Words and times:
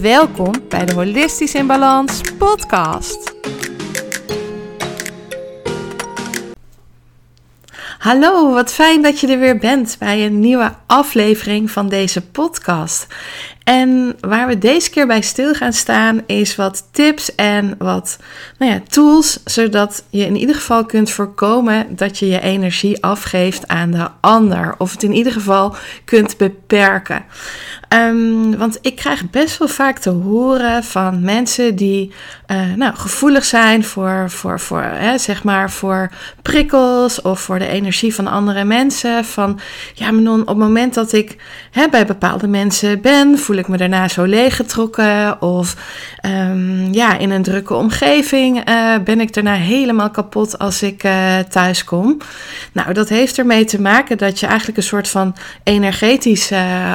Welkom 0.00 0.52
bij 0.68 0.84
de 0.84 0.94
Holistisch 0.94 1.54
in 1.54 1.66
Balans 1.66 2.20
podcast. 2.38 3.34
Hallo, 7.98 8.52
wat 8.52 8.72
fijn 8.72 9.02
dat 9.02 9.20
je 9.20 9.26
er 9.26 9.38
weer 9.38 9.58
bent 9.58 9.96
bij 9.98 10.26
een 10.26 10.40
nieuwe 10.40 10.74
aflevering 10.86 11.70
van 11.70 11.88
deze 11.88 12.26
podcast. 12.26 13.06
En 13.64 14.16
waar 14.20 14.46
we 14.46 14.58
deze 14.58 14.90
keer 14.90 15.06
bij 15.06 15.20
stil 15.20 15.54
gaan 15.54 15.72
staan 15.72 16.20
is 16.26 16.56
wat 16.56 16.88
tips 16.90 17.34
en 17.34 17.74
wat 17.78 18.18
nou 18.58 18.72
ja, 18.72 18.80
tools, 18.88 19.40
zodat 19.44 20.04
je 20.10 20.26
in 20.26 20.36
ieder 20.36 20.54
geval 20.54 20.84
kunt 20.84 21.10
voorkomen 21.10 21.86
dat 21.96 22.18
je 22.18 22.26
je 22.26 22.40
energie 22.40 23.02
afgeeft 23.04 23.68
aan 23.68 23.90
de 23.90 24.08
ander. 24.20 24.74
Of 24.78 24.92
het 24.92 25.02
in 25.02 25.12
ieder 25.12 25.32
geval 25.32 25.76
kunt 26.04 26.36
beperken. 26.36 27.24
Um, 27.88 28.56
want 28.56 28.78
ik 28.80 28.96
krijg 28.96 29.30
best 29.30 29.58
wel 29.58 29.68
vaak 29.68 29.98
te 29.98 30.10
horen 30.10 30.84
van 30.84 31.20
mensen 31.20 31.76
die 31.76 32.12
uh, 32.46 32.74
nou, 32.76 32.94
gevoelig 32.94 33.44
zijn 33.44 33.84
voor, 33.84 34.30
voor, 34.30 34.60
voor, 34.60 34.82
hè, 34.82 35.18
zeg 35.18 35.44
maar 35.44 35.70
voor 35.70 36.10
prikkels 36.42 37.22
of 37.22 37.40
voor 37.40 37.58
de 37.58 37.66
energie 37.66 38.14
van 38.14 38.26
andere 38.26 38.64
mensen. 38.64 39.24
Van 39.24 39.60
ja, 39.94 40.10
Manon, 40.10 40.40
op 40.40 40.46
het 40.46 40.56
moment 40.56 40.94
dat 40.94 41.12
ik 41.12 41.36
hè, 41.70 41.88
bij 41.88 42.06
bepaalde 42.06 42.48
mensen 42.48 43.00
ben, 43.00 43.38
voel 43.52 43.60
ik 43.60 43.68
me 43.68 43.76
daarna 43.76 44.08
zo 44.08 44.24
leeggetrokken. 44.24 45.42
Of 45.42 45.76
um, 46.26 46.92
ja, 46.92 47.18
in 47.18 47.30
een 47.30 47.42
drukke 47.42 47.74
omgeving 47.74 48.68
uh, 48.68 48.94
ben 49.04 49.20
ik 49.20 49.34
daarna 49.34 49.54
helemaal 49.54 50.10
kapot 50.10 50.58
als 50.58 50.82
ik 50.82 51.04
uh, 51.04 51.38
thuis 51.38 51.84
kom. 51.84 52.16
Nou, 52.72 52.92
dat 52.92 53.08
heeft 53.08 53.38
ermee 53.38 53.64
te 53.64 53.80
maken 53.80 54.18
dat 54.18 54.40
je 54.40 54.46
eigenlijk 54.46 54.78
een 54.78 54.84
soort 54.84 55.08
van 55.08 55.36
energetisch 55.64 56.52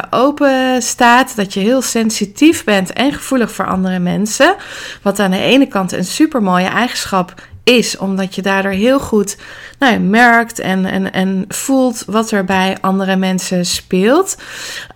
open 0.09 0.81
staat. 0.81 1.35
Dat 1.35 1.53
je 1.53 1.59
heel 1.59 1.81
sensitief 1.81 2.63
bent 2.63 2.94
en 2.94 3.13
gevoelig 3.13 3.52
voor 3.52 3.67
andere 3.67 4.00
mensen. 4.00 4.55
Wat 5.02 5.19
aan 5.19 5.31
de 5.31 5.41
ene 5.41 5.67
kant 5.67 5.91
een 5.91 6.05
super 6.05 6.41
mooie 6.41 6.67
eigenschap 6.67 7.33
is, 7.67 7.97
omdat 7.97 8.35
je 8.35 8.41
daardoor 8.41 8.71
heel 8.71 8.99
goed 8.99 9.37
nou, 9.79 9.99
merkt 9.99 10.59
en, 10.59 10.85
en, 10.85 11.11
en 11.11 11.45
voelt 11.47 12.03
wat 12.05 12.31
er 12.31 12.45
bij 12.45 12.77
andere 12.81 13.15
mensen 13.15 13.65
speelt. 13.65 14.37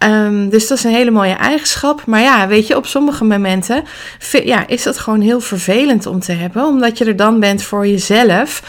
Um, 0.03 0.49
dus 0.49 0.67
dat 0.67 0.77
is 0.77 0.83
een 0.83 0.91
hele 0.91 1.11
mooie 1.11 1.33
eigenschap. 1.33 2.05
Maar 2.05 2.21
ja, 2.21 2.47
weet 2.47 2.67
je, 2.67 2.75
op 2.75 2.85
sommige 2.85 3.23
momenten 3.23 3.83
ja, 4.43 4.67
is 4.67 4.83
dat 4.83 4.97
gewoon 4.97 5.21
heel 5.21 5.41
vervelend 5.41 6.05
om 6.05 6.19
te 6.19 6.31
hebben, 6.31 6.65
omdat 6.65 6.97
je 6.97 7.05
er 7.05 7.15
dan 7.15 7.39
bent 7.39 7.63
voor 7.63 7.87
jezelf. 7.87 8.63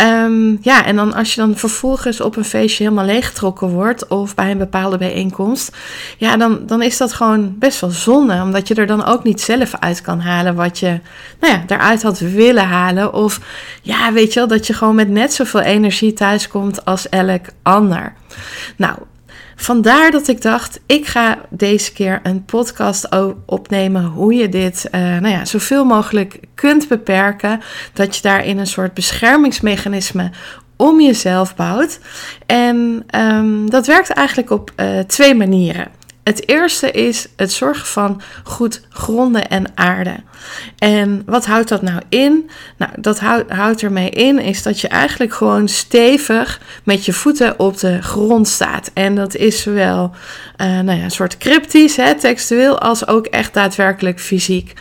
Um, 0.00 0.58
ja, 0.60 0.84
en 0.84 0.96
dan 0.96 1.14
als 1.14 1.34
je 1.34 1.40
dan 1.40 1.56
vervolgens 1.56 2.20
op 2.20 2.36
een 2.36 2.44
feestje 2.44 2.84
helemaal 2.84 3.04
leeggetrokken 3.04 3.68
wordt 3.68 4.08
of 4.08 4.34
bij 4.34 4.50
een 4.50 4.58
bepaalde 4.58 4.98
bijeenkomst, 4.98 5.76
ja, 6.18 6.36
dan, 6.36 6.60
dan 6.66 6.82
is 6.82 6.96
dat 6.96 7.12
gewoon 7.12 7.58
best 7.58 7.80
wel 7.80 7.90
zonde, 7.90 8.42
omdat 8.42 8.68
je 8.68 8.74
er 8.74 8.86
dan 8.86 9.04
ook 9.04 9.24
niet 9.24 9.40
zelf 9.40 9.74
uit 9.78 10.00
kan 10.00 10.20
halen 10.20 10.54
wat 10.54 10.78
je, 10.78 11.00
nou 11.40 11.52
ja, 11.52 11.62
daaruit 11.66 12.02
had 12.02 12.18
willen 12.18 12.66
halen. 12.66 13.12
Of 13.12 13.40
ja, 13.82 14.12
weet 14.12 14.32
je 14.32 14.38
wel, 14.38 14.48
dat 14.48 14.66
je 14.66 14.72
gewoon 14.72 14.94
met 14.94 15.08
net 15.08 15.32
zoveel 15.32 15.60
energie 15.60 16.12
thuiskomt 16.12 16.84
als 16.84 17.08
elk 17.08 17.44
ander. 17.62 18.12
Nou, 18.76 18.96
Vandaar 19.62 20.10
dat 20.10 20.28
ik 20.28 20.42
dacht, 20.42 20.80
ik 20.86 21.06
ga 21.06 21.38
deze 21.50 21.92
keer 21.92 22.20
een 22.22 22.44
podcast 22.44 23.08
opnemen 23.46 24.04
hoe 24.04 24.34
je 24.34 24.48
dit 24.48 24.88
uh, 24.94 25.00
nou 25.00 25.28
ja, 25.28 25.44
zoveel 25.44 25.84
mogelijk 25.84 26.40
kunt 26.54 26.88
beperken. 26.88 27.60
Dat 27.92 28.16
je 28.16 28.22
daarin 28.22 28.58
een 28.58 28.66
soort 28.66 28.94
beschermingsmechanisme 28.94 30.30
om 30.76 31.00
jezelf 31.00 31.54
bouwt. 31.54 31.98
En 32.46 33.04
um, 33.14 33.70
dat 33.70 33.86
werkt 33.86 34.10
eigenlijk 34.10 34.50
op 34.50 34.72
uh, 34.76 34.98
twee 34.98 35.34
manieren. 35.34 35.88
Het 36.22 36.48
eerste 36.48 36.90
is 36.90 37.26
het 37.36 37.52
zorgen 37.52 37.86
van 37.86 38.20
goed 38.42 38.80
gronden 38.88 39.48
en 39.48 39.64
aarde. 39.74 40.16
En 40.78 41.22
wat 41.26 41.46
houdt 41.46 41.68
dat 41.68 41.82
nou 41.82 42.00
in? 42.08 42.50
Nou, 42.76 42.92
dat 42.96 43.20
houdt, 43.48 43.82
ermee 43.82 44.10
in 44.10 44.38
is 44.38 44.62
dat 44.62 44.80
je 44.80 44.88
eigenlijk 44.88 45.34
gewoon 45.34 45.68
stevig 45.68 46.60
met 46.84 47.04
je 47.04 47.12
voeten 47.12 47.58
op 47.58 47.78
de 47.78 48.02
grond 48.02 48.48
staat. 48.48 48.90
En 48.94 49.14
dat 49.14 49.34
is 49.34 49.62
zowel 49.62 50.10
uh, 50.56 50.66
nou 50.66 50.98
ja, 50.98 51.04
een 51.04 51.10
soort 51.10 51.36
cryptisch, 51.36 51.96
hè, 51.96 52.14
textueel, 52.14 52.78
als 52.78 53.06
ook 53.06 53.26
echt 53.26 53.54
daadwerkelijk 53.54 54.20
fysiek. 54.20 54.72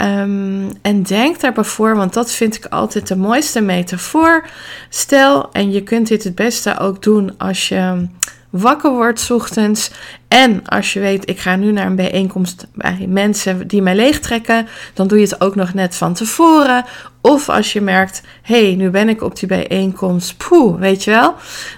Um, 0.00 0.70
en 0.82 1.02
denk 1.02 1.40
daarbij 1.40 1.64
voor, 1.64 1.96
want 1.96 2.14
dat 2.14 2.32
vind 2.32 2.56
ik 2.56 2.66
altijd 2.66 3.08
de 3.08 3.16
mooiste 3.16 3.60
metafoor. 3.60 4.46
Stel, 4.88 5.52
en 5.52 5.72
je 5.72 5.82
kunt 5.82 6.08
dit 6.08 6.24
het 6.24 6.34
beste 6.34 6.78
ook 6.78 7.02
doen 7.02 7.38
als 7.38 7.68
je 7.68 8.06
wakker 8.50 8.90
wordt 8.90 9.30
ochtends. 9.30 9.90
En 10.28 10.66
als 10.66 10.92
je 10.92 11.00
weet, 11.00 11.28
ik 11.28 11.38
ga 11.38 11.56
nu 11.56 11.72
naar 11.72 11.86
een 11.86 11.96
bijeenkomst 11.96 12.66
bij 12.74 13.06
mensen 13.08 13.68
die 13.68 13.82
mij 13.82 13.94
leegtrekken, 13.94 14.68
dan 14.94 15.06
doe 15.06 15.18
je 15.18 15.24
het 15.24 15.40
ook 15.40 15.54
nog 15.54 15.74
net 15.74 15.94
van 15.96 16.14
tevoren. 16.14 16.84
Of 17.20 17.48
als 17.48 17.72
je 17.72 17.80
merkt, 17.80 18.22
hé, 18.42 18.66
hey, 18.66 18.74
nu 18.74 18.90
ben 18.90 19.08
ik 19.08 19.22
op 19.22 19.38
die 19.38 19.48
bijeenkomst, 19.48 20.36
poeh, 20.36 20.78
weet 20.78 21.04
je 21.04 21.10
wel. 21.10 21.34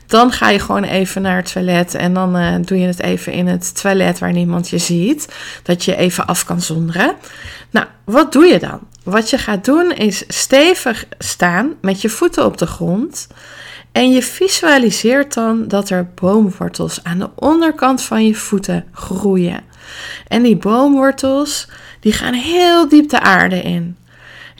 Dan 0.06 0.32
ga 0.32 0.48
je 0.48 0.58
gewoon 0.58 0.84
even 0.84 1.22
naar 1.22 1.36
het 1.36 1.52
toilet 1.52 1.94
en 1.94 2.14
dan 2.14 2.36
uh, 2.36 2.54
doe 2.60 2.78
je 2.78 2.86
het 2.86 3.00
even 3.00 3.32
in 3.32 3.46
het 3.46 3.80
toilet 3.80 4.18
waar 4.18 4.32
niemand 4.32 4.68
je 4.68 4.78
ziet. 4.78 5.34
Dat 5.62 5.84
je 5.84 5.96
even 5.96 6.26
af 6.26 6.44
kan 6.44 6.60
zonderen. 6.60 7.14
Nou, 7.70 7.86
wat 8.04 8.32
doe 8.32 8.46
je 8.46 8.58
dan? 8.58 8.80
Wat 9.02 9.30
je 9.30 9.38
gaat 9.38 9.64
doen 9.64 9.92
is 9.92 10.24
stevig 10.28 11.04
staan 11.18 11.74
met 11.80 12.02
je 12.02 12.08
voeten 12.08 12.44
op 12.44 12.58
de 12.58 12.66
grond. 12.66 13.26
En 13.92 14.12
je 14.12 14.22
visualiseert 14.22 15.34
dan 15.34 15.68
dat 15.68 15.90
er 15.90 16.10
boomwortels 16.14 17.04
aan 17.04 17.18
de 17.18 17.30
onderkant 17.34 18.02
van 18.02 18.26
je 18.26 18.34
voeten 18.34 18.84
groeien. 18.92 19.60
En 20.28 20.42
die 20.42 20.56
boomwortels, 20.56 21.68
die 22.00 22.12
gaan 22.12 22.34
heel 22.34 22.88
diep 22.88 23.08
de 23.08 23.20
aarde 23.20 23.62
in. 23.62 23.96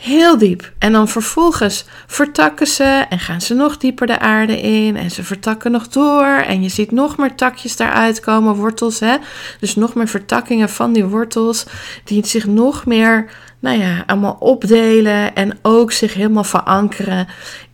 Heel 0.00 0.38
diep. 0.38 0.72
En 0.78 0.93
dan 0.93 1.09
vervolgens 1.09 1.84
vertakken 2.06 2.67
ze 2.67 3.05
en 3.09 3.19
gaan 3.19 3.41
ze 3.41 3.55
nog 3.55 3.77
dieper 3.77 4.06
de 4.06 4.19
aarde 4.19 4.61
in. 4.61 4.97
En 4.97 5.11
ze 5.11 5.25
vertakken 5.25 5.71
nog 5.71 5.88
door. 5.88 6.25
En 6.25 6.62
je 6.62 6.69
ziet 6.69 6.91
nog 6.91 7.17
meer 7.17 7.34
takjes 7.34 7.77
daaruit 7.77 8.21
komen, 8.21 8.55
wortels. 8.55 9.00
Hè? 9.00 9.17
Dus 9.61 9.75
nog 9.75 9.94
meer 9.94 10.09
vertakkingen 10.09 10.69
van 10.69 10.93
die 10.93 11.05
wortels. 11.05 11.67
Die 12.05 12.27
zich 12.27 12.47
nog 12.47 12.87
meer, 12.87 13.31
nou 13.59 13.78
ja, 13.78 14.03
allemaal 14.06 14.37
opdelen. 14.38 15.34
En 15.34 15.59
ook 15.62 15.93
zich 15.93 16.15
helemaal 16.15 16.44
verankeren 16.44 17.28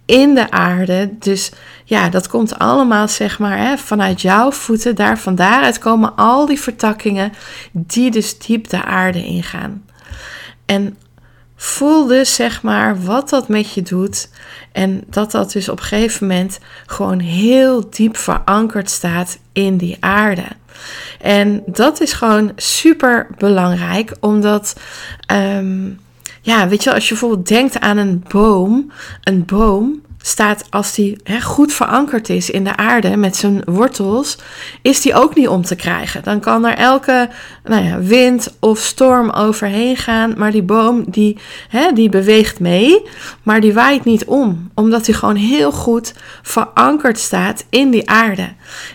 in 0.07 0.35
de 0.35 0.51
aarde. 0.51 1.11
Dus 1.19 1.53
ja, 1.85 2.09
dat 2.09 2.29
komt 2.29 2.59
allemaal 2.59 3.09
zeg 3.09 3.39
maar 3.39 3.59
hè, 3.59 3.79
vanuit 3.79 4.21
jouw 4.21 4.53
voeten. 4.53 4.95
Daar 4.95 5.19
van 5.19 5.35
daaruit 5.35 5.79
komen 5.79 6.17
al 6.17 6.47
die 6.47 6.61
vertakkingen 6.61 7.33
die 7.73 8.11
dus 8.11 8.39
diep 8.39 8.69
de 8.69 8.85
aarde 8.85 9.25
ingaan. 9.25 9.85
En 10.67 10.97
voel 11.57 12.07
dus 12.07 12.35
zeg 12.35 12.63
maar 12.63 13.03
wat 13.03 13.29
dat 13.29 13.49
met 13.49 13.73
je 13.73 13.83
doet. 13.83 14.29
En 14.73 15.03
dat 15.07 15.31
dat 15.31 15.53
dus 15.53 15.69
op 15.69 15.79
een 15.79 15.85
gegeven 15.85 16.27
moment 16.27 16.59
gewoon 16.87 17.19
heel 17.19 17.91
diep 17.91 18.17
verankerd 18.17 18.91
staat 18.91 19.39
in 19.53 19.77
die 19.77 19.97
aarde. 20.01 20.47
En 21.21 21.63
dat 21.67 22.01
is 22.01 22.13
gewoon 22.13 22.53
super 22.57 23.27
belangrijk, 23.39 24.17
omdat 24.21 24.77
um, 25.33 26.01
ja, 26.45 26.69
weet 26.69 26.83
je, 26.83 26.95
als 26.95 27.05
je 27.05 27.09
bijvoorbeeld 27.09 27.49
denkt 27.49 27.81
aan 27.81 27.97
een 27.97 28.25
boom, 28.29 28.93
een 29.23 29.45
boom 29.45 30.03
staat 30.27 30.65
als 30.71 30.95
die 30.95 31.17
goed 31.43 31.73
verankerd 31.73 32.29
is 32.29 32.51
in 32.51 32.65
de 32.65 32.77
aarde 32.77 33.17
met 33.17 33.37
zijn 33.37 33.63
wortels, 33.65 34.39
is 34.83 35.01
die 35.01 35.15
ook 35.15 35.35
niet 35.35 35.49
om 35.49 35.63
te 35.63 35.77
krijgen. 35.77 36.23
Dan 36.23 36.41
kan 36.41 36.65
er 36.65 36.77
elke 36.77 37.29
nou 37.65 37.85
ja, 37.85 37.99
wind 37.99 38.57
of 38.61 38.79
storm 38.79 39.31
overheen 39.31 39.97
gaan, 39.97 40.35
maar 40.37 40.53
die 40.53 40.63
boom 40.63 41.05
die, 41.07 41.39
die 41.95 42.09
beweegt 42.09 42.61
mee, 42.61 43.03
maar 43.43 43.61
die 43.61 43.75
waait 43.75 44.05
niet 44.05 44.25
om, 44.25 44.71
omdat 44.75 45.07
hij 45.07 45.15
gewoon 45.15 45.37
heel 45.37 45.73
goed 45.73 46.15
verankerd 46.43 47.19
staat 47.19 47.65
in 47.71 47.91
die 47.91 48.11
aarde. 48.11 48.49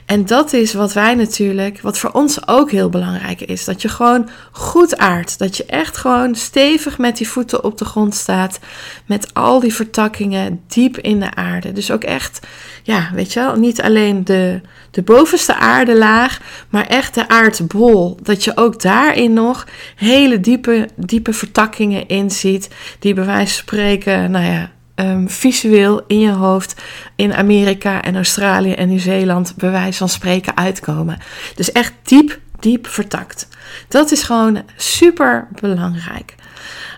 En 0.05 0.25
dat 0.25 0.53
is 0.53 0.73
wat 0.73 0.93
wij 0.93 1.15
natuurlijk, 1.15 1.81
wat 1.81 1.97
voor 1.97 2.11
ons 2.11 2.47
ook 2.47 2.71
heel 2.71 2.89
belangrijk 2.89 3.41
is, 3.41 3.65
dat 3.65 3.81
je 3.81 3.89
gewoon 3.89 4.29
goed 4.51 4.97
aardt, 4.97 5.39
dat 5.39 5.57
je 5.57 5.65
echt 5.65 5.97
gewoon 5.97 6.35
stevig 6.35 6.97
met 6.97 7.17
die 7.17 7.29
voeten 7.29 7.63
op 7.63 7.77
de 7.77 7.85
grond 7.85 8.15
staat, 8.15 8.59
met 9.05 9.33
al 9.33 9.59
die 9.59 9.73
vertakkingen 9.73 10.61
diep 10.67 10.97
in 10.97 11.18
de 11.19 11.35
aarde. 11.35 11.73
Dus 11.73 11.91
ook 11.91 12.03
echt, 12.03 12.47
ja, 12.83 13.09
weet 13.13 13.33
je 13.33 13.39
wel, 13.39 13.55
niet 13.55 13.81
alleen 13.81 14.23
de, 14.23 14.61
de 14.91 15.01
bovenste 15.01 15.55
aardelaag, 15.55 16.39
maar 16.69 16.87
echt 16.87 17.13
de 17.13 17.27
aardbol. 17.27 18.17
Dat 18.23 18.43
je 18.43 18.57
ook 18.57 18.81
daarin 18.81 19.33
nog 19.33 19.67
hele 19.95 20.39
diepe, 20.39 20.87
diepe 20.95 21.33
vertakkingen 21.33 22.07
in 22.07 22.31
ziet, 22.31 22.69
die 22.99 23.13
bij 23.13 23.25
wijze 23.25 23.53
van 23.53 23.63
spreken, 23.63 24.31
nou 24.31 24.45
ja, 24.45 24.71
um, 24.99 25.29
visueel 25.29 26.03
in 26.07 26.19
je 26.19 26.31
hoofd 26.31 26.81
in 27.15 27.33
Amerika 27.33 28.01
en 28.01 28.15
Australië 28.15 28.73
en 28.73 28.87
Nieuw-Zeeland 28.87 29.53
bij 29.57 29.71
wijze 29.71 29.97
van 29.97 30.09
spreken 30.09 30.57
uitkomen. 30.57 31.17
Dus 31.55 31.71
echt 31.71 31.93
diep, 32.03 32.39
diep 32.59 32.87
vertakt. 32.87 33.47
Dat 33.87 34.11
is 34.11 34.23
gewoon 34.23 34.63
super 34.75 35.47
belangrijk. 35.59 36.35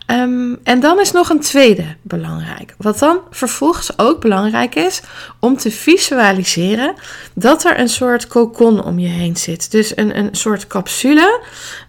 Um, 0.07 0.59
en 0.63 0.80
dan 0.80 1.00
is 1.00 1.12
nog 1.12 1.30
een 1.30 1.39
tweede 1.39 1.86
belangrijk. 2.01 2.75
Wat 2.77 3.00
dan 3.00 3.19
vervolgens 3.30 4.00
ook 4.00 4.21
belangrijk 4.21 4.75
is 4.75 5.01
om 5.39 5.57
te 5.57 5.71
visualiseren 5.71 6.94
dat 7.33 7.63
er 7.65 7.80
een 7.80 7.89
soort 7.89 8.27
cocon 8.27 8.83
om 8.83 9.00
je 9.00 9.07
heen 9.07 9.38
zit. 9.38 9.71
Dus 9.71 9.98
een, 9.98 10.18
een 10.18 10.30
soort 10.31 10.68
capsule, 10.68 11.42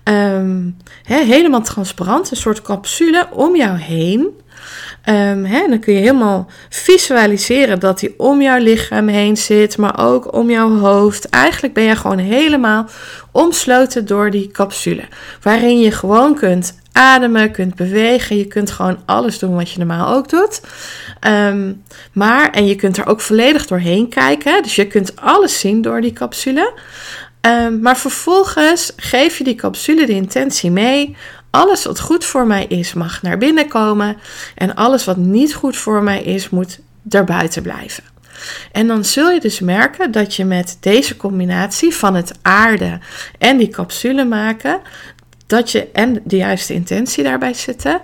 um, 0.04 0.76
helemaal 1.02 1.62
transparant, 1.62 2.30
een 2.30 2.36
soort 2.36 2.62
capsule 2.62 3.28
om 3.30 3.56
jou 3.56 3.78
heen. 3.78 4.40
Um, 5.04 5.68
dan 5.68 5.78
kun 5.78 5.94
je 5.94 6.00
helemaal 6.00 6.50
visualiseren 6.68 7.80
dat 7.80 7.98
die 7.98 8.18
om 8.18 8.42
jouw 8.42 8.58
lichaam 8.58 9.08
heen 9.08 9.36
zit, 9.36 9.78
maar 9.78 10.06
ook 10.06 10.34
om 10.34 10.50
jouw 10.50 10.78
hoofd. 10.78 11.28
Eigenlijk 11.28 11.74
ben 11.74 11.84
je 11.84 11.96
gewoon 11.96 12.18
helemaal 12.18 12.86
omsloten 13.30 14.06
door 14.06 14.30
die 14.30 14.50
capsule, 14.50 15.04
waarin 15.40 15.80
je 15.80 15.90
gewoon 15.90 16.34
kunt 16.34 16.80
ademen, 16.92 17.50
kunt 17.50 17.74
bewegen. 17.74 18.36
Je 18.36 18.46
kunt 18.46 18.70
gewoon 18.70 18.98
alles 19.04 19.38
doen 19.38 19.54
wat 19.54 19.70
je 19.70 19.78
normaal 19.78 20.14
ook 20.14 20.28
doet. 20.28 20.60
Um, 21.26 21.82
maar, 22.12 22.50
en 22.50 22.66
je 22.66 22.76
kunt 22.76 22.96
er 22.96 23.06
ook 23.06 23.20
volledig 23.20 23.66
doorheen 23.66 24.08
kijken. 24.08 24.62
Dus 24.62 24.74
je 24.74 24.86
kunt 24.86 25.16
alles 25.16 25.60
zien 25.60 25.82
door 25.82 26.00
die 26.00 26.12
capsule. 26.12 26.72
Um, 27.40 27.80
maar 27.80 27.98
vervolgens 27.98 28.92
geef 28.96 29.38
je 29.38 29.44
die 29.44 29.54
capsule 29.54 30.06
de 30.06 30.12
intentie 30.12 30.70
mee 30.70 31.16
alles 31.52 31.84
wat 31.84 32.00
goed 32.00 32.24
voor 32.24 32.46
mij 32.46 32.64
is, 32.64 32.92
mag 32.94 33.22
naar 33.22 33.38
binnen 33.38 33.68
komen. 33.68 34.16
En 34.54 34.74
alles 34.74 35.04
wat 35.04 35.16
niet 35.16 35.54
goed 35.54 35.76
voor 35.76 36.02
mij 36.02 36.22
is, 36.22 36.50
moet 36.50 36.80
erbuiten 37.08 37.62
blijven. 37.62 38.04
En 38.72 38.86
dan 38.86 39.04
zul 39.04 39.30
je 39.30 39.40
dus 39.40 39.60
merken 39.60 40.10
dat 40.10 40.34
je 40.34 40.44
met 40.44 40.76
deze 40.80 41.16
combinatie 41.16 41.94
van 41.94 42.14
het 42.14 42.32
aarde 42.42 42.98
en 43.38 43.56
die 43.56 43.68
capsule 43.68 44.24
maken, 44.24 44.80
dat 45.52 45.70
je 45.70 45.88
en 45.92 46.20
de 46.24 46.36
juiste 46.36 46.74
intentie 46.74 47.24
daarbij 47.24 47.54
zetten, 47.54 48.00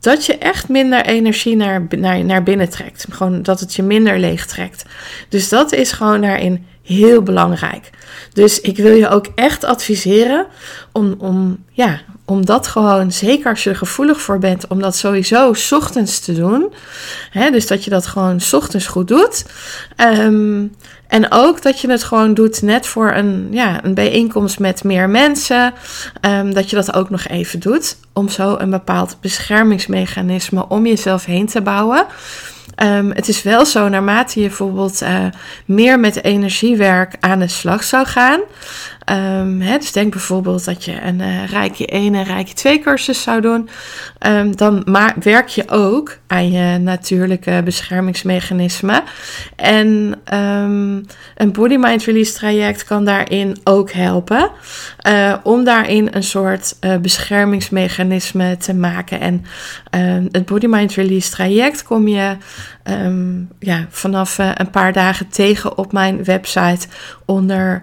dat 0.00 0.26
je 0.26 0.38
echt 0.38 0.68
minder 0.68 1.04
energie 1.04 1.56
naar, 1.56 1.86
naar, 1.90 2.24
naar 2.24 2.42
binnen 2.42 2.68
trekt. 2.68 3.06
Gewoon 3.10 3.42
dat 3.42 3.60
het 3.60 3.74
je 3.74 3.82
minder 3.82 4.18
leeg 4.18 4.46
trekt. 4.46 4.84
Dus 5.28 5.48
dat 5.48 5.72
is 5.72 5.92
gewoon 5.92 6.20
daarin 6.20 6.66
heel 6.82 7.22
belangrijk. 7.22 7.90
Dus 8.32 8.60
ik 8.60 8.76
wil 8.76 8.94
je 8.94 9.08
ook 9.08 9.26
echt 9.34 9.64
adviseren 9.64 10.46
om, 10.92 11.14
om, 11.18 11.64
ja, 11.70 12.00
om 12.24 12.46
dat 12.46 12.66
gewoon, 12.66 13.12
zeker 13.12 13.50
als 13.50 13.64
je 13.64 13.70
er 13.70 13.76
gevoelig 13.76 14.20
voor 14.20 14.38
bent, 14.38 14.66
om 14.66 14.80
dat 14.80 14.96
sowieso 14.96 15.54
ochtends 15.70 16.20
te 16.20 16.32
doen. 16.32 16.72
Hè, 17.30 17.50
dus 17.50 17.66
dat 17.66 17.84
je 17.84 17.90
dat 17.90 18.06
gewoon 18.06 18.40
ochtends 18.52 18.86
goed 18.86 19.08
doet. 19.08 19.44
Um, 19.96 20.74
en 21.08 21.30
ook 21.30 21.62
dat 21.62 21.80
je 21.80 21.90
het 21.90 22.02
gewoon 22.02 22.34
doet 22.34 22.62
net 22.62 22.86
voor 22.86 23.12
een, 23.12 23.48
ja, 23.50 23.84
een 23.84 23.94
bijeenkomst 23.94 24.58
met 24.58 24.84
meer 24.84 25.08
mensen. 25.08 25.74
Um, 26.20 26.54
dat 26.54 26.70
je 26.70 26.76
dat 26.76 26.94
ook 26.94 27.10
nog 27.10 27.26
even 27.26 27.60
doet. 27.60 27.96
Om 28.12 28.28
zo 28.28 28.56
een 28.58 28.70
bepaald 28.70 29.16
beschermingsmechanisme 29.20 30.68
om 30.68 30.86
jezelf 30.86 31.24
heen 31.24 31.46
te 31.46 31.60
bouwen. 31.60 32.06
Um, 32.82 33.10
het 33.10 33.28
is 33.28 33.42
wel 33.42 33.66
zo, 33.66 33.88
naarmate 33.88 34.40
je 34.40 34.46
bijvoorbeeld 34.46 35.02
uh, 35.02 35.24
meer 35.64 36.00
met 36.00 36.24
energiewerk 36.24 37.16
aan 37.20 37.38
de 37.38 37.48
slag 37.48 37.84
zou 37.84 38.06
gaan, 38.06 38.40
Hè, 39.04 39.78
dus 39.78 39.92
denk 39.92 40.10
bijvoorbeeld 40.10 40.64
dat 40.64 40.84
je 40.84 41.02
een 41.02 41.18
uh, 41.20 41.48
Rijkje 41.48 41.86
1 41.86 42.14
en 42.14 42.24
Rijkje 42.24 42.54
2 42.54 42.78
cursus 42.78 43.22
zou 43.22 43.40
doen. 43.40 43.68
Um, 44.26 44.56
dan 44.56 44.82
maar, 44.84 45.14
werk 45.20 45.48
je 45.48 45.68
ook 45.68 46.18
aan 46.26 46.50
je 46.50 46.78
natuurlijke 46.78 47.60
beschermingsmechanismen. 47.64 49.02
En 49.56 49.86
um, 50.34 51.06
een 51.36 51.52
Body 51.52 51.76
Mind 51.76 52.04
Release 52.04 52.32
traject 52.32 52.84
kan 52.84 53.04
daarin 53.04 53.56
ook 53.64 53.90
helpen. 53.90 54.50
Uh, 55.08 55.34
om 55.42 55.64
daarin 55.64 56.08
een 56.10 56.22
soort 56.22 56.76
uh, 56.80 56.96
beschermingsmechanisme 56.96 58.56
te 58.56 58.74
maken. 58.74 59.20
En 59.20 59.44
het 60.32 60.46
Body 60.46 60.66
Mind 60.66 60.92
Release 60.92 61.30
traject 61.30 61.82
kom 61.82 62.08
je 62.08 62.36
ja, 63.58 63.86
vanaf 63.90 64.38
een 64.38 64.70
paar 64.70 64.92
dagen 64.92 65.28
tegen 65.28 65.78
op 65.78 65.92
mijn 65.92 66.24
website 66.24 66.86
onder 67.24 67.82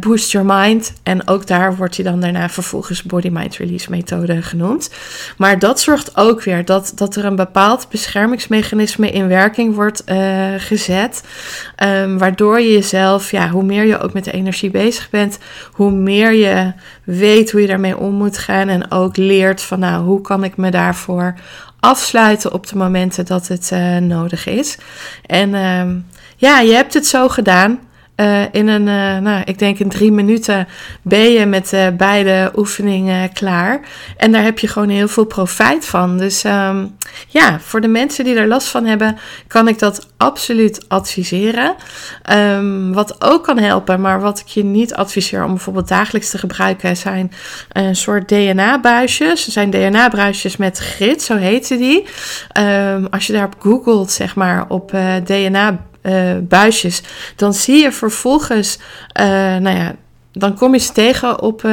Boost 0.00 0.32
Your 0.32 0.41
Mind. 0.44 0.92
En 1.02 1.28
ook 1.28 1.46
daar 1.46 1.76
wordt 1.76 1.96
hij 1.96 2.04
dan 2.04 2.20
daarna 2.20 2.48
vervolgens 2.48 3.02
Body 3.02 3.28
Mind 3.28 3.56
Release 3.56 3.90
methode 3.90 4.42
genoemd. 4.42 4.90
Maar 5.36 5.58
dat 5.58 5.80
zorgt 5.80 6.16
ook 6.16 6.42
weer 6.42 6.64
dat, 6.64 6.92
dat 6.94 7.16
er 7.16 7.24
een 7.24 7.36
bepaald 7.36 7.88
beschermingsmechanisme 7.88 9.10
in 9.10 9.28
werking 9.28 9.74
wordt 9.74 10.02
uh, 10.06 10.46
gezet. 10.56 11.24
Um, 11.84 12.18
waardoor 12.18 12.60
je 12.60 12.72
jezelf, 12.72 13.30
ja, 13.30 13.48
hoe 13.48 13.64
meer 13.64 13.84
je 13.84 13.98
ook 13.98 14.12
met 14.12 14.24
de 14.24 14.32
energie 14.32 14.70
bezig 14.70 15.10
bent, 15.10 15.38
hoe 15.72 15.90
meer 15.90 16.32
je 16.32 16.72
weet 17.04 17.50
hoe 17.50 17.60
je 17.60 17.66
daarmee 17.66 17.98
om 17.98 18.14
moet 18.14 18.38
gaan. 18.38 18.68
En 18.68 18.90
ook 18.90 19.16
leert 19.16 19.62
van 19.62 19.78
nou, 19.78 20.04
hoe 20.04 20.20
kan 20.20 20.44
ik 20.44 20.56
me 20.56 20.70
daarvoor 20.70 21.34
afsluiten 21.80 22.52
op 22.52 22.66
de 22.66 22.76
momenten 22.76 23.26
dat 23.26 23.48
het 23.48 23.70
uh, 23.72 23.96
nodig 23.96 24.46
is. 24.46 24.78
En 25.26 25.54
um, 25.54 26.06
ja, 26.36 26.60
je 26.60 26.72
hebt 26.72 26.94
het 26.94 27.06
zo 27.06 27.28
gedaan. 27.28 27.80
Uh, 28.16 28.42
in 28.52 28.68
een, 28.68 28.86
uh, 28.86 29.18
nou, 29.18 29.42
ik 29.44 29.58
denk 29.58 29.78
in 29.78 29.88
drie 29.88 30.12
minuten 30.12 30.68
ben 31.02 31.32
je 31.32 31.46
met 31.46 31.72
uh, 31.72 31.86
beide 31.96 32.52
oefeningen 32.56 33.32
klaar. 33.32 33.80
En 34.16 34.32
daar 34.32 34.42
heb 34.42 34.58
je 34.58 34.68
gewoon 34.68 34.88
heel 34.88 35.08
veel 35.08 35.24
profijt 35.24 35.86
van. 35.86 36.18
Dus 36.18 36.44
um, 36.44 36.96
ja, 37.28 37.60
voor 37.60 37.80
de 37.80 37.88
mensen 37.88 38.24
die 38.24 38.34
er 38.34 38.46
last 38.46 38.68
van 38.68 38.84
hebben, 38.84 39.18
kan 39.46 39.68
ik 39.68 39.78
dat 39.78 40.08
absoluut 40.16 40.84
adviseren. 40.88 41.74
Um, 42.32 42.92
wat 42.92 43.24
ook 43.24 43.44
kan 43.44 43.58
helpen, 43.58 44.00
maar 44.00 44.20
wat 44.20 44.38
ik 44.38 44.46
je 44.46 44.64
niet 44.64 44.94
adviseer 44.94 45.44
om 45.44 45.50
bijvoorbeeld 45.50 45.88
dagelijks 45.88 46.30
te 46.30 46.38
gebruiken, 46.38 46.96
zijn 46.96 47.32
een 47.72 47.96
soort 47.96 48.28
DNA-buisjes. 48.28 49.46
Er 49.46 49.52
zijn 49.52 49.70
DNA-buisjes 49.70 50.56
met 50.56 50.78
grit, 50.78 51.22
zo 51.22 51.36
heten 51.36 51.78
die. 51.78 52.06
Um, 52.58 53.06
als 53.06 53.26
je 53.26 53.32
daarop 53.32 53.54
googelt, 53.58 54.10
zeg 54.10 54.34
maar, 54.34 54.64
op 54.68 54.90
DNA 55.24 55.70
uh, 55.70 55.76
buisjes, 56.38 57.02
dan 57.36 57.54
zie 57.54 57.82
je 57.82 57.92
vervolgens, 57.92 58.78
uh, 59.20 59.26
nou 59.56 59.76
ja, 59.76 59.94
dan 60.32 60.54
kom 60.54 60.72
je 60.72 60.80
ze 60.80 60.92
tegen 60.92 61.42
op, 61.42 61.62
uh, 61.62 61.72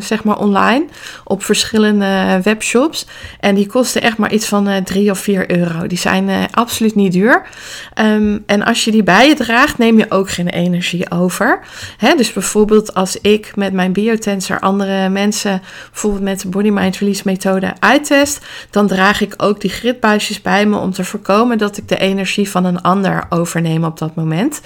zeg 0.00 0.24
maar 0.24 0.38
online, 0.38 0.84
op 1.24 1.44
verschillende 1.44 2.40
webshops. 2.42 3.06
En 3.40 3.54
die 3.54 3.66
kosten 3.66 4.02
echt 4.02 4.16
maar 4.16 4.32
iets 4.32 4.48
van 4.48 4.68
uh, 4.68 4.76
3 4.76 5.10
of 5.10 5.18
4 5.18 5.50
euro. 5.50 5.86
Die 5.86 5.98
zijn 5.98 6.28
uh, 6.28 6.42
absoluut 6.50 6.94
niet 6.94 7.12
duur. 7.12 7.42
Um, 7.94 8.42
en 8.46 8.64
als 8.64 8.84
je 8.84 8.90
die 8.90 9.02
bij 9.02 9.28
je 9.28 9.34
draagt, 9.34 9.78
neem 9.78 9.98
je 9.98 10.10
ook 10.10 10.30
geen 10.30 10.48
energie 10.48 11.10
over. 11.10 11.60
Hè? 11.96 12.14
Dus 12.14 12.32
bijvoorbeeld 12.32 12.94
als 12.94 13.20
ik 13.20 13.56
met 13.56 13.72
mijn 13.72 13.92
biotensor 13.92 14.60
andere 14.60 15.08
mensen, 15.08 15.62
bijvoorbeeld 15.90 16.22
met 16.22 16.40
de 16.40 16.48
Body 16.48 16.70
Mind 16.70 16.96
Release 16.96 17.22
methode 17.24 17.72
uittest, 17.78 18.46
dan 18.70 18.86
draag 18.86 19.20
ik 19.20 19.34
ook 19.36 19.60
die 19.60 19.70
gridbuisjes 19.70 20.42
bij 20.42 20.66
me 20.66 20.78
om 20.78 20.92
te 20.92 21.04
voorkomen 21.04 21.58
dat 21.58 21.76
ik 21.76 21.88
de 21.88 21.98
energie 21.98 22.50
van 22.50 22.64
een 22.64 22.82
ander 22.82 23.26
overneem 23.28 23.84
op 23.84 23.98
dat 23.98 24.14
moment. 24.14 24.60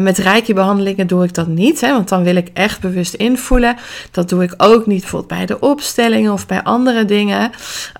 met 0.00 0.18
rijke 0.18 0.54
behandelingen 0.54 1.06
doe 1.06 1.24
ik 1.24 1.34
dat 1.34 1.46
niet, 1.46 1.80
hè? 1.80 1.92
want 1.92 2.08
dan 2.08 2.21
wil 2.22 2.36
ik 2.36 2.48
echt 2.52 2.80
bewust 2.80 3.14
invoelen. 3.14 3.76
Dat 4.10 4.28
doe 4.28 4.42
ik 4.42 4.54
ook 4.56 4.86
niet 4.86 5.00
bijvoorbeeld 5.00 5.38
bij 5.38 5.46
de 5.46 5.60
opstellingen 5.60 6.32
of 6.32 6.46
bij 6.46 6.62
andere 6.62 7.04
dingen. 7.04 7.50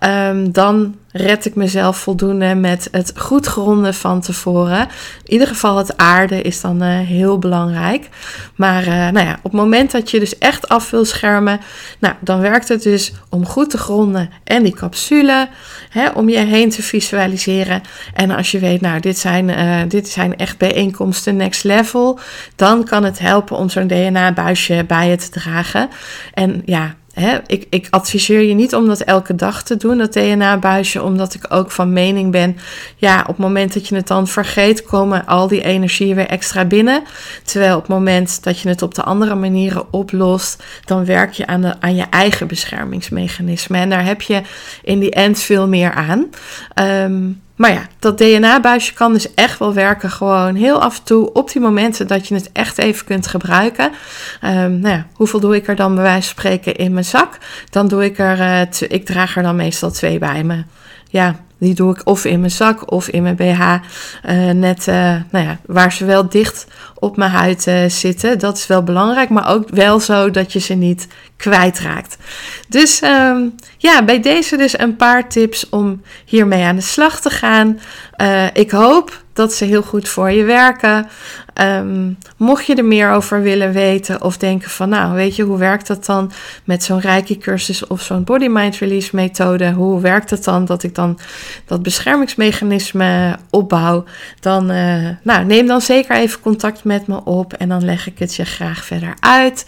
Um, 0.04 0.52
dan 0.52 0.94
red 1.12 1.44
ik 1.44 1.54
mezelf 1.54 1.96
voldoende 1.98 2.54
met 2.54 2.88
het 2.90 3.12
goed 3.16 3.46
gronden 3.46 3.94
van 3.94 4.20
tevoren. 4.20 4.80
In 5.24 5.32
ieder 5.32 5.46
geval 5.46 5.76
het 5.76 5.96
aarde 5.96 6.42
is 6.42 6.60
dan 6.60 6.82
uh, 6.82 6.98
heel 6.98 7.38
belangrijk. 7.38 8.08
Maar 8.56 8.86
uh, 8.86 8.92
nou 8.92 9.26
ja, 9.26 9.32
op 9.32 9.52
het 9.52 9.60
moment 9.60 9.90
dat 9.90 10.10
je 10.10 10.18
dus 10.18 10.38
echt 10.38 10.68
af 10.68 10.90
wil 10.90 11.04
schermen, 11.04 11.60
nou, 11.98 12.14
dan 12.20 12.40
werkt 12.40 12.68
het 12.68 12.82
dus 12.82 13.12
om 13.28 13.46
goed 13.46 13.70
te 13.70 13.78
gronden 13.78 14.30
en 14.44 14.62
die 14.62 14.74
capsule, 14.74 15.48
hè, 15.88 16.08
om 16.08 16.28
je 16.28 16.38
heen 16.38 16.70
te 16.70 16.82
visualiseren. 16.82 17.82
En 18.14 18.30
als 18.30 18.50
je 18.50 18.58
weet, 18.58 18.80
nou, 18.80 19.00
dit 19.00 19.18
zijn, 19.18 19.48
uh, 19.48 19.80
dit 19.88 20.08
zijn 20.08 20.36
echt 20.36 20.58
bijeenkomsten 20.58 21.36
next 21.36 21.64
level, 21.64 22.18
dan 22.56 22.84
kan 22.84 23.04
het 23.04 23.18
helpen 23.18 23.56
om 23.56 23.68
zo'n 23.68 23.86
DNA-buisje 23.86 24.84
bij 24.86 25.08
je 25.08 25.16
te 25.16 25.30
dragen. 25.30 25.88
En 26.34 26.62
ja, 26.64 26.94
ik, 27.46 27.66
ik, 27.70 27.86
adviseer 27.90 28.40
je 28.40 28.54
niet 28.54 28.74
om 28.74 28.86
dat 28.86 29.00
elke 29.00 29.34
dag 29.34 29.62
te 29.62 29.76
doen, 29.76 29.98
dat 29.98 30.12
DNA-buisje, 30.12 31.02
omdat 31.02 31.34
ik 31.34 31.44
ook 31.48 31.70
van 31.70 31.92
mening 31.92 32.30
ben, 32.30 32.56
ja, 32.96 33.20
op 33.20 33.26
het 33.26 33.36
moment 33.36 33.74
dat 33.74 33.88
je 33.88 33.94
het 33.94 34.06
dan 34.06 34.26
vergeet, 34.26 34.82
komen 34.82 35.26
al 35.26 35.48
die 35.48 35.62
energieën 35.62 36.14
weer 36.14 36.26
extra 36.26 36.64
binnen. 36.64 37.02
Terwijl 37.44 37.76
op 37.76 37.82
het 37.82 37.90
moment 37.90 38.44
dat 38.44 38.60
je 38.60 38.68
het 38.68 38.82
op 38.82 38.94
de 38.94 39.02
andere 39.02 39.34
manieren 39.34 39.92
oplost, 39.92 40.62
dan 40.84 41.04
werk 41.04 41.32
je 41.32 41.46
aan, 41.46 41.60
de, 41.60 41.80
aan 41.80 41.96
je 41.96 42.06
eigen 42.10 42.46
beschermingsmechanisme. 42.46 43.78
En 43.78 43.90
daar 43.90 44.04
heb 44.04 44.22
je 44.22 44.42
in 44.82 44.98
die 44.98 45.10
end 45.10 45.40
veel 45.40 45.68
meer 45.68 45.92
aan. 45.92 46.30
Um, 46.74 47.40
Maar 47.62 47.72
ja, 47.72 47.86
dat 47.98 48.18
DNA-buisje 48.18 48.92
kan 48.94 49.12
dus 49.12 49.34
echt 49.34 49.58
wel 49.58 49.74
werken. 49.74 50.10
Gewoon 50.10 50.54
heel 50.54 50.80
af 50.80 50.98
en 50.98 51.04
toe 51.04 51.32
op 51.32 51.50
die 51.52 51.60
momenten 51.60 52.06
dat 52.06 52.28
je 52.28 52.34
het 52.34 52.50
echt 52.52 52.78
even 52.78 53.06
kunt 53.06 53.26
gebruiken. 53.26 53.90
Um, 54.44 54.78
nou 54.80 54.94
ja, 54.94 55.06
hoeveel 55.12 55.40
doe 55.40 55.56
ik 55.56 55.68
er 55.68 55.76
dan 55.76 55.94
bij 55.94 56.02
wijze 56.02 56.28
van 56.28 56.38
spreken 56.38 56.76
in 56.76 56.92
mijn 56.92 57.04
zak? 57.04 57.38
Dan 57.70 57.88
doe 57.88 58.04
ik 58.04 58.18
er, 58.18 58.38
uh, 58.38 58.88
ik 58.88 59.04
draag 59.04 59.36
er 59.36 59.42
dan 59.42 59.56
meestal 59.56 59.90
twee 59.90 60.18
bij 60.18 60.44
me. 60.44 60.64
Ja, 61.08 61.36
die 61.58 61.74
doe 61.74 61.94
ik 61.94 62.00
of 62.04 62.24
in 62.24 62.40
mijn 62.40 62.52
zak 62.52 62.90
of 62.92 63.08
in 63.08 63.22
mijn 63.22 63.36
BH. 63.36 63.60
Uh, 63.60 64.50
net 64.50 64.86
uh, 64.88 64.94
nou 65.30 65.44
ja, 65.44 65.58
waar 65.66 65.92
ze 65.92 66.04
wel 66.04 66.28
dicht 66.28 66.66
op 67.02 67.16
mijn 67.16 67.30
huid 67.30 67.66
uh, 67.66 67.88
zitten. 67.88 68.38
Dat 68.38 68.56
is 68.56 68.66
wel 68.66 68.82
belangrijk, 68.82 69.28
maar 69.28 69.48
ook 69.48 69.68
wel 69.68 70.00
zo 70.00 70.30
dat 70.30 70.52
je 70.52 70.58
ze 70.58 70.74
niet 70.74 71.06
kwijtraakt. 71.36 72.16
Dus 72.68 73.02
um, 73.02 73.54
ja, 73.78 74.04
bij 74.04 74.20
deze 74.20 74.56
dus 74.56 74.78
een 74.78 74.96
paar 74.96 75.28
tips 75.28 75.68
om 75.68 76.02
hiermee 76.24 76.64
aan 76.64 76.76
de 76.76 76.82
slag 76.82 77.20
te 77.20 77.30
gaan. 77.30 77.78
ik 78.52 78.70
hoop 78.70 79.22
dat 79.32 79.54
ze 79.54 79.64
heel 79.64 79.82
goed 79.82 80.08
voor 80.08 80.30
je 80.30 80.44
werken. 80.44 81.08
Um, 81.60 82.18
mocht 82.36 82.66
je 82.66 82.74
er 82.74 82.84
meer 82.84 83.10
over 83.10 83.42
willen 83.42 83.72
weten 83.72 84.22
of 84.22 84.36
denken 84.36 84.70
van, 84.70 84.88
nou, 84.88 85.14
weet 85.14 85.36
je, 85.36 85.42
hoe 85.42 85.58
werkt 85.58 85.86
dat 85.86 86.06
dan 86.06 86.32
met 86.64 86.84
zo'n 86.84 87.00
Reiki-cursus 87.00 87.86
of 87.86 88.02
zo'n 88.02 88.24
Body 88.24 88.46
Mind 88.46 88.76
Release 88.76 89.16
methode? 89.16 89.72
Hoe 89.72 90.00
werkt 90.00 90.30
het 90.30 90.44
dan 90.44 90.64
dat 90.64 90.82
ik 90.82 90.94
dan 90.94 91.18
dat 91.66 91.82
beschermingsmechanisme 91.82 93.36
opbouw? 93.50 94.04
Dan, 94.40 94.70
uh, 94.70 95.08
nou, 95.22 95.44
neem 95.44 95.66
dan 95.66 95.80
zeker 95.80 96.16
even 96.16 96.40
contact 96.40 96.84
met 96.84 96.91
me 97.06 97.24
op 97.24 97.52
en 97.52 97.68
dan 97.68 97.84
leg 97.84 98.06
ik 98.06 98.18
het 98.18 98.34
je 98.34 98.44
graag 98.44 98.84
verder 98.84 99.14
uit. 99.20 99.66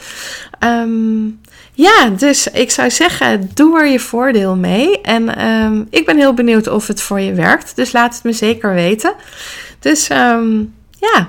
Um, 0.61 1.41
ja, 1.73 2.09
dus 2.09 2.51
ik 2.51 2.71
zou 2.71 2.91
zeggen, 2.91 3.51
doe 3.55 3.79
er 3.81 3.87
je 3.87 4.01
voordeel 4.01 4.57
mee. 4.57 5.01
En 5.01 5.47
um, 5.47 5.87
ik 5.91 6.07
ben 6.07 6.17
heel 6.17 6.35
benieuwd 6.35 6.69
of 6.69 6.87
het 6.87 7.01
voor 7.01 7.21
je 7.21 7.33
werkt. 7.33 7.77
Dus 7.77 7.93
laat 7.93 8.15
het 8.15 8.25
me 8.25 8.33
zeker 8.33 8.75
weten. 8.75 9.15
Dus 9.79 10.11
um, 10.11 10.75
ja, 10.91 11.29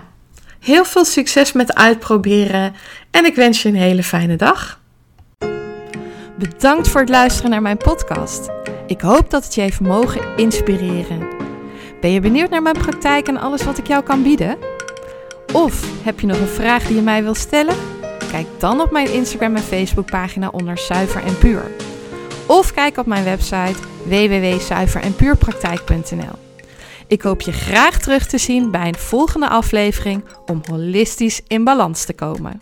heel 0.59 0.85
veel 0.85 1.05
succes 1.05 1.51
met 1.51 1.75
uitproberen. 1.75 2.73
En 3.11 3.25
ik 3.25 3.35
wens 3.35 3.61
je 3.61 3.69
een 3.69 3.75
hele 3.75 4.03
fijne 4.03 4.35
dag. 4.35 4.79
Bedankt 6.37 6.87
voor 6.87 7.01
het 7.01 7.09
luisteren 7.09 7.51
naar 7.51 7.61
mijn 7.61 7.77
podcast. 7.77 8.49
Ik 8.87 9.01
hoop 9.01 9.29
dat 9.29 9.43
het 9.43 9.55
je 9.55 9.61
heeft 9.61 9.79
mogen 9.79 10.21
inspireren. 10.35 11.27
Ben 12.01 12.11
je 12.11 12.19
benieuwd 12.19 12.49
naar 12.49 12.61
mijn 12.61 12.77
praktijk 12.77 13.27
en 13.27 13.37
alles 13.37 13.63
wat 13.63 13.77
ik 13.77 13.87
jou 13.87 14.03
kan 14.03 14.23
bieden? 14.23 14.74
Of 15.55 16.03
heb 16.03 16.19
je 16.19 16.27
nog 16.27 16.39
een 16.39 16.47
vraag 16.47 16.87
die 16.87 16.95
je 16.95 17.01
mij 17.01 17.23
wilt 17.23 17.37
stellen? 17.37 17.75
Kijk 18.31 18.47
dan 18.57 18.81
op 18.81 18.91
mijn 18.91 19.13
Instagram 19.13 19.55
en 19.55 19.61
Facebook 19.61 20.05
pagina 20.05 20.49
onder 20.49 20.77
Zuiver 20.77 21.23
en 21.23 21.37
Puur. 21.37 21.71
Of 22.45 22.73
kijk 22.73 22.97
op 22.97 23.05
mijn 23.05 23.23
website 23.23 23.75
www.zuiverenpuurpraktijk.nl. 24.05 26.35
Ik 27.07 27.21
hoop 27.21 27.41
je 27.41 27.51
graag 27.51 27.99
terug 27.99 28.25
te 28.25 28.37
zien 28.37 28.71
bij 28.71 28.87
een 28.87 28.95
volgende 28.95 29.49
aflevering 29.49 30.23
om 30.45 30.61
holistisch 30.69 31.41
in 31.47 31.63
balans 31.63 32.05
te 32.05 32.13
komen. 32.13 32.61